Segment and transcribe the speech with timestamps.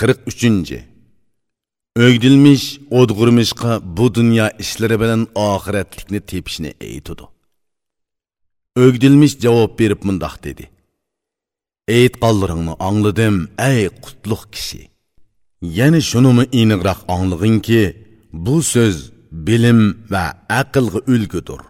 [0.00, 0.72] 43.
[1.96, 7.22] Ögdilmiş, odgurmishqa bu dunyo ishlari bilan oxiratlikni tepishni aytudi.
[8.76, 10.70] Ögdilmiş javob berib mundoq dedi.
[11.88, 14.82] aytqonlaringni angladim, ey qutluq kishi.
[15.78, 17.82] Yana shunimi aniqroq anglig'inki
[18.44, 18.96] bu so'z
[19.46, 19.80] bilim
[20.12, 20.24] va
[20.60, 21.60] aqlga ulgudir.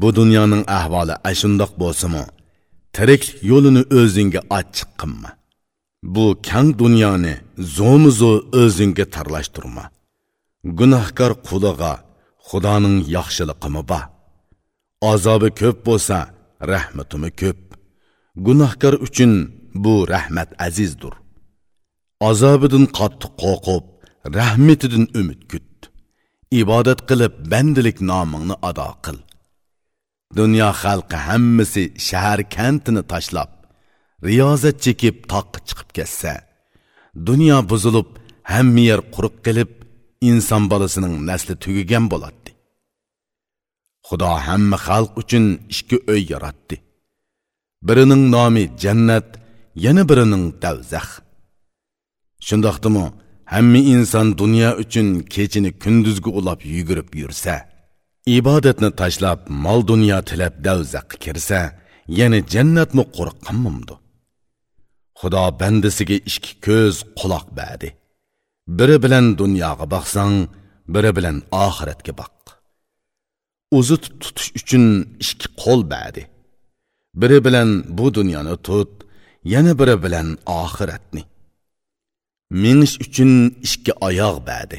[0.00, 2.24] Bu dunyoning ahvoli ashundoq bo'lsimi
[2.96, 5.41] tiriklik yo'lini o'zingga ochiq qilma.
[6.02, 8.32] Bu kang dunyoni zo'mizo
[8.62, 9.84] o'zingga tarlashtirma.
[10.78, 11.92] Gunohkor quliga
[12.48, 14.04] Xudoning yaxshiligimi bor.
[15.12, 16.18] Azobi ko'p bo'lsa,
[16.72, 17.60] rahmatimi ko'p.
[18.46, 19.32] Gunohkor uchun
[19.84, 21.14] bu rahmat azizdir.
[22.28, 23.84] Azobidan qattiq qo'rqib,
[24.38, 25.70] rahmetidan umid kut.
[26.60, 29.18] Ibodat qilib, bandilik nomingni ado qil.
[30.38, 33.50] Dunyo xalqi hammasi shahar kantini tashlab,
[34.28, 36.32] riyozat chekib toqqa chiqib ketsa,
[37.28, 38.10] dunyo buzilib,
[38.52, 39.70] hamma yer quruq qilib,
[40.28, 42.50] inson bolasining nasli tugagan bo'ladi.
[44.06, 46.76] Xudo hamma xalq uchun ikki uy yaratdi.
[47.86, 49.28] Birining nomi jannat,
[49.84, 51.08] yana birining davzax.
[52.46, 53.04] Shundoqdimi,
[53.52, 57.54] hamma inson dunyo uchun kechini kunduzga ulab yugurib yursa,
[58.36, 61.60] ibodatni tashlab mol dunyo tilab davzaqqa kirsa,
[62.18, 63.94] yana jannatmi qo'rqqanmamdi.
[65.22, 67.88] Xudo bandasiga ikki ko'z, quloq berdi.
[68.78, 70.34] Biri bilan dunyoga boqsang,
[70.94, 72.36] biri bilan oxiratga boq.
[73.78, 74.84] Uzut tutish uchun
[75.24, 76.22] ikki qo'l berdi.
[77.20, 78.92] Biri bilan bu dunyoni tut,
[79.52, 80.28] yana biri bilan
[80.62, 81.22] oxiratni.
[82.62, 83.32] Minish uchun
[83.66, 84.78] ikki oyoq berdi.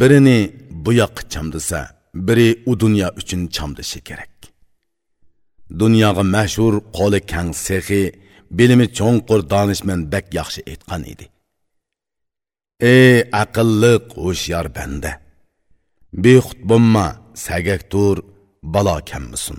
[0.00, 0.38] Birini
[0.84, 1.80] bu yoqqa chamdisa,
[2.26, 4.34] biri u dunyo uchun chamdishi kerak.
[5.80, 8.02] Dunyoga mashhur qo'li kang sexi
[8.50, 11.26] bilimi cho'nqur donishmand bak yaxshi aytgan edi.
[12.80, 15.10] Ey aqlliq, hushyor banda.
[16.22, 17.06] Bexud bo'lma,
[17.46, 18.16] sagak tur,
[18.74, 19.58] balo kammisin.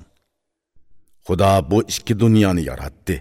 [1.25, 3.16] Xudo bu ikki dunyoni yaratdi.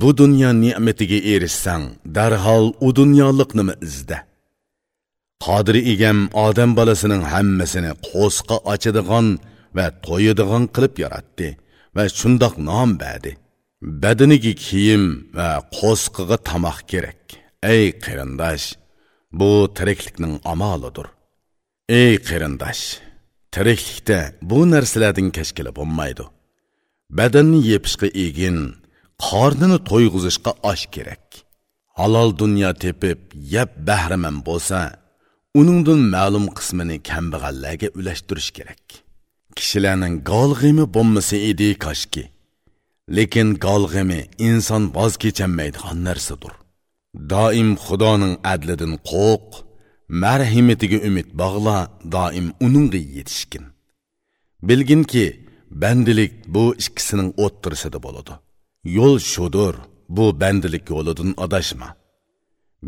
[0.00, 1.84] Bu dunyo ne'matiga erishsang,
[2.16, 4.18] darhol u dunyolikni izda.
[5.44, 9.26] Qodir egam odam bolasining hammasini qo'sqa ochadigan
[9.76, 11.48] va to'yadigan qilib yaratdi
[11.96, 13.32] va shundoq nom berdi.
[13.82, 15.04] Badaniga kiyim
[15.34, 15.48] va
[15.78, 17.22] qo'sqiga tamoq kerak.
[17.74, 18.66] Ey qarindosh,
[19.38, 21.06] bu tiriklikning amolidir.
[21.88, 22.84] Ey qarindosh,
[23.54, 24.18] tiriklikda
[24.50, 26.24] bu narsalardan kashkila bo'lmaydi.
[27.18, 28.58] Badanni yepishqa egin,
[29.26, 31.24] qornini to'yg'izishga osh kerak.
[31.98, 33.20] Halol dunyo tepib,
[33.54, 34.80] yeb bahraman bo'lsa,
[35.60, 38.84] uningdan ma'lum qismini kambag'allarga ulashtirish kerak.
[39.56, 42.24] Kishilarning golg'imi bo'lmasa edi koshki.
[43.10, 46.52] Lekin golg'imi inson voz kechanmaydigan narsadir.
[47.32, 49.48] Doim Xudoning adlidan qo'rq,
[50.22, 51.78] marhamatiga umid bog'la,
[52.14, 53.64] doim uningga yetishgin
[54.68, 55.26] Bilginki,
[55.82, 58.34] bandilik bu ikkisining o'ttirisida bo'ladi.
[58.96, 59.74] Yo'l shudur,
[60.16, 61.88] bu bandilik yo'lidan adashma.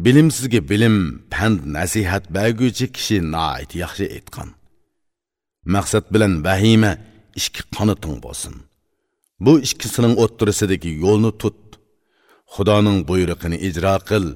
[0.04, 0.96] Bilimsizga bilim,
[1.32, 4.48] pand nasihat berguvchi kishi nait yaxshi aytgan.
[5.75, 6.92] Maqsad bilan vahima
[7.41, 8.54] ishki qanating bo'lsin.
[9.44, 11.60] Bu ikkisining o'ttirisidagi yo'lni tut.
[12.55, 14.27] Xudoning buyrug'ini ijro qil,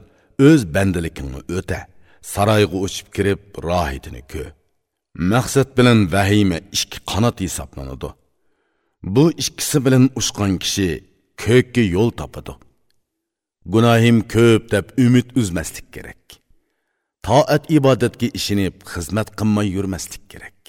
[0.48, 1.80] o'z bandiligingni o'ta.
[2.32, 4.44] Saroyga uchib kirib, rohitini ko
[5.32, 8.08] Maqsad bilan vahima ikki qanot hisoblanadi.
[9.14, 10.88] Bu ikkisi bilan ushqan kishi
[11.44, 12.54] ko'kka yo'l topadi.
[13.72, 16.22] Gunohim ko'p deb umid uzmaslik kerak.
[17.26, 20.60] Toat ibodatga ishinib xizmat qilmay yurmaslik kerak.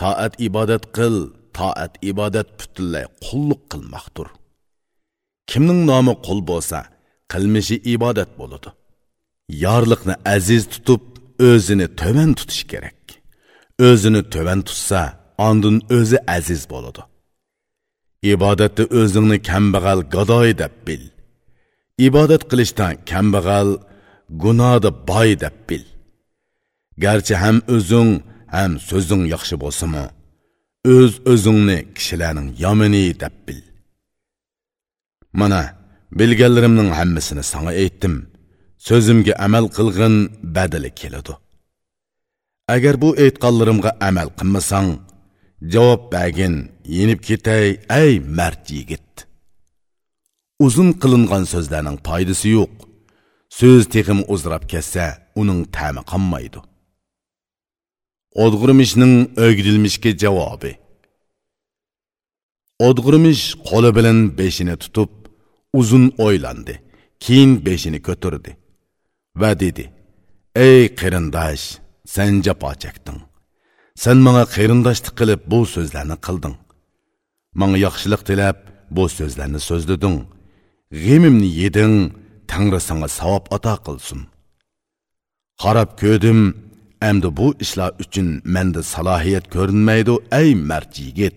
[0.00, 1.16] Toat ibodat qil,
[1.58, 4.28] toat ibodat butunlay qulluq qilmoqdir.
[5.50, 6.78] Kimning nomi qul bo'lsa,
[7.32, 8.70] qilmishi ibodat bo'ladi.
[9.64, 11.02] Yorliqni aziz tutib,
[11.50, 13.00] o'zini to'van tutish kerak.
[13.88, 15.02] O'zini to'van tutsa,
[15.48, 17.02] ondin o'zi aziz bo'ladi.
[18.32, 21.04] Ibodatda o'zingni kambag'al gadoy deb bil.
[22.06, 23.70] Ibodat qilishdan kambag'al,
[24.42, 25.84] gunohda boy deb bil.
[27.04, 28.10] Garchi ham o'zing,
[28.54, 30.04] ham so'zing yaxshi bo'lsa-mu,
[30.92, 33.62] o'z o'zingni kishilarning yomoni deb bil.
[35.40, 35.62] Mana
[36.18, 38.14] bilganlarimning hammasini sana aytdim.
[38.86, 40.14] So'zimga amal qilg'in
[40.56, 41.34] badali keladi.
[42.74, 44.90] Agar bu aytqanlarimga amal qilmasang,
[45.72, 46.54] javob bagin
[46.96, 47.66] yenib ketay,
[48.02, 49.10] ey mard yigit.
[50.66, 52.74] Uzun qilingan so'zlarning foydasi yo'q.
[53.58, 55.04] So'z texim uzrab ketsa,
[55.40, 56.60] uning ta'mi qolmaydi.
[58.34, 59.14] Odg'urmishning
[59.46, 60.72] o'gdilmishga javobi.
[62.88, 65.10] Odg'urmish qo'li bilan beshini tutib,
[65.80, 66.74] uzun o'ylandi.
[67.24, 68.52] keyin beshini ko'tardi
[69.40, 69.84] va dedi
[70.66, 71.64] ey qarindosh
[72.14, 73.20] sen jafo chekding
[74.02, 76.56] sen manga qarindoshlik qilib bu so'zlarni qilding
[77.60, 78.58] manga yaxshilik tilab
[78.96, 80.16] bu so'zlarni so'zlading
[81.04, 81.94] g'imimni yeding
[82.50, 84.20] tangri sanga savob ato qilsin
[85.62, 86.40] qarab ko'rdim
[87.04, 91.32] Әмді бұ ішла үшін мәнді салахиет көрінмейді әй мәрт ey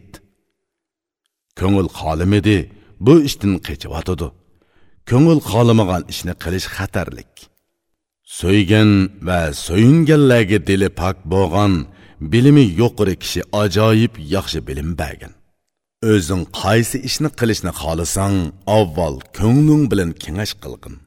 [1.57, 2.69] Көңіл қалым еді,
[3.01, 4.29] бұ bu қечіп атыды.
[5.09, 7.49] Көңіл қалымыған ishni қылыш xatarlik
[8.27, 11.87] Сөйген вә so'yinganlarga ділі пак болған,
[12.19, 15.33] білімі йоқыры кіші ажайып яқшы білім бәген.
[16.03, 20.99] Өзің қайсы ішіні қылышны қалысаң, аввал ko'ngling білін kengash қылғын.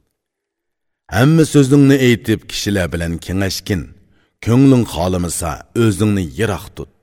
[1.13, 4.00] Әмі so'zingni әйтіп кішілі білін kengashgin
[4.45, 5.51] ko'ngling xohlamasa
[5.83, 6.95] o'zingni yiroq tut.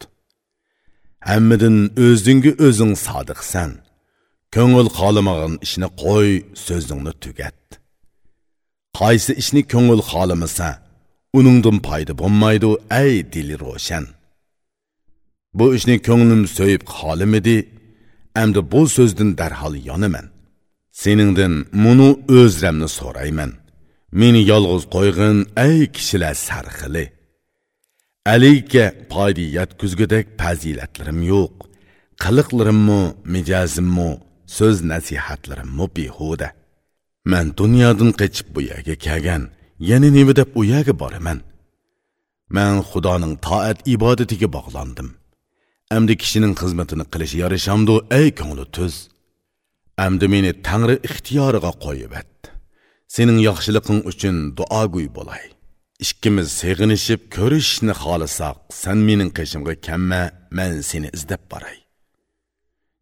[1.30, 1.76] Hammadan
[2.06, 3.70] o'zingga o'zing sodiqsan.
[4.54, 6.30] Ko'ngil xohlamagan ishni qo'y
[6.66, 7.60] so'zingni tugat.
[8.98, 10.68] Qaysi ishni ko'ngil xohlamasa
[11.38, 12.70] uningdan foyda bo'lmaydi
[13.02, 14.04] ey dili ro'shan.
[15.58, 17.58] Bu ishni ko'nglim so'yib xohlamidi
[18.42, 20.26] endi bu so'zdan darhol yonaman.
[21.02, 21.54] Seningdan
[21.84, 23.50] muni o'zramni so'rayman.
[24.20, 27.06] Meni yolg'iz qo'yg'in ey kishilar sarxili.
[28.26, 31.54] Aliga foyda yetkuzgudek fazilatlarim yo'q.
[32.22, 33.00] qiliqlarimmu
[33.34, 34.10] mijozimmi,
[34.56, 36.48] so'z nasihatlarimmi behuda.
[37.32, 39.42] Men dunyodan qochib bu yerga kelgan,
[39.90, 41.38] yana nima deb u yerga boraman?
[42.56, 45.08] Men Xudoning toat ibodatiga bog'landim.
[45.96, 48.94] Amdi kishining xizmatini qilish yarishamdu ey ko'ngli tuz.
[50.04, 52.38] Amdi meni Tangri ixtiyoriga qo'yib et.
[53.14, 55.44] Sening yaxshiliqing uchun duogo'y bo'lay.
[56.04, 60.22] Ikkimiz sig'inishib ko'rishishni xohlasak san mening qishimga kamma
[60.56, 61.78] man seni izlab boray.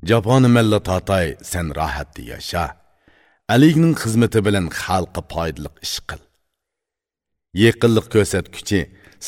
[0.09, 2.65] Jafoni malla totay san rohatda yasha.
[3.55, 6.23] Aligning xizmati bilan xalqqa foydali ish qil.
[7.65, 8.81] Yaqinlik ko'rsatguchi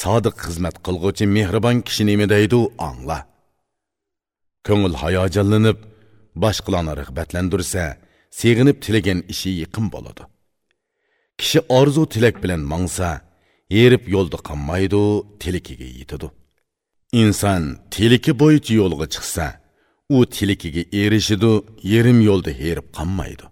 [0.03, 3.19] sodiq xizmat qilg'uvchi mehribon kishi nima deydi angla.
[4.67, 5.79] Ko'ngil hayajonlanib
[6.43, 7.85] boshqalarni rag'batlantirsa
[8.39, 10.23] sig'inib tilagan ishi yiqin bo'ladi.
[11.41, 13.09] Kishi orzu tilak bilan mangsa
[13.71, 15.03] erib yo'lda qolmaydi
[15.43, 16.29] tilikiga yetadi.
[17.23, 17.63] Inson
[17.95, 19.47] tiliki bo'yicha yo'lga chiqsa
[20.17, 21.53] u tilikiga erishidi
[21.93, 23.45] yerim yo'lda herib qolmaydi.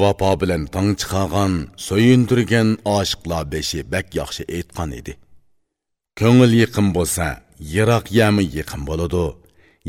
[0.00, 1.52] Vafo bilan tong chiqargan
[1.88, 5.12] so'yintirgan oshiqlar beshi bak yaxshi aytgan edi.
[6.20, 7.26] Ko'ngil yiqin bo'lsa
[7.72, 9.26] yiroq yami yiqin bo'ladi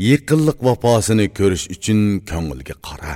[0.06, 2.00] yiqinliq vafosini ko'rish uchun
[2.30, 3.14] ko'ngilga qara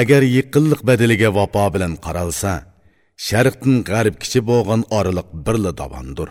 [0.00, 2.52] agar yiqinliq badaliga vafo bilan qaralsa
[3.26, 6.30] sharqdan g'arbgacha bo'lgan oraliq birla davondir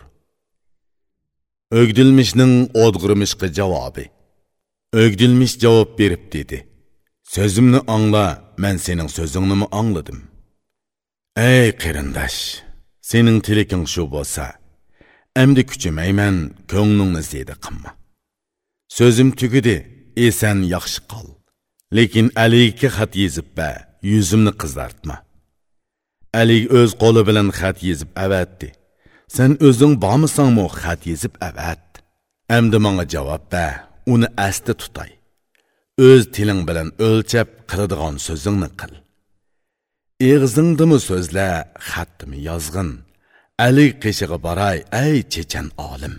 [1.80, 2.54] o'gdilmishning
[2.84, 4.06] o'dg'irmishqa javobi.
[5.02, 6.60] O'gdilmish javob berib dedi.
[7.34, 8.26] So'zimni angla
[8.64, 10.20] man sening so'zingnimi angladim?
[11.52, 12.40] Ey qarindosh
[13.10, 14.46] sening tiliking shu bo'lsa
[15.42, 16.36] amdi kuchimayman
[16.72, 17.92] ko'nglingni ziyda qilma
[18.98, 19.78] so'zim tugidi
[20.28, 21.28] esan yaxshi qol.
[21.98, 23.70] Lekin aliga xat yezib ba
[24.12, 25.16] yuzimni qizartma.
[26.42, 28.70] Ali o'z qo'li bilan xat yezib avatdi.
[29.36, 31.86] Sen o'zing bormisangmi xat yezib avat?
[32.58, 33.74] Endi menga javob ber,
[34.14, 35.12] uni asda tutay.
[36.08, 38.94] O'z tiling bilan o'lchab qiladigan so'zingni qil.
[40.32, 41.50] Eg'zingdimi so'zla,
[41.90, 42.90] xatdimi yozg'in.
[43.66, 46.16] Ali qishig'i boray, ey chechan olim.